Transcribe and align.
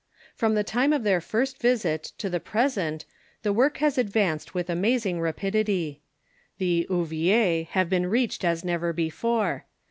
From 0.33 0.55
the 0.55 0.63
time 0.63 0.93
of 0.93 1.03
their 1.03 1.21
first 1.21 1.61
visit 1.61 2.05
to 2.17 2.27
the 2.27 2.39
present 2.39 3.05
the 3.43 3.53
work 3.53 3.77
has 3.77 3.99
advanced 3.99 4.53
Avith 4.53 4.67
amazing 4.67 5.21
rapidity. 5.21 6.01
The 6.57 6.87
ouvriers 6.89 7.67
have 7.73 7.87
been 7.87 8.07
reached 8.07 8.43
as 8.43 8.65
never 8.65 8.93
before. 8.93 9.65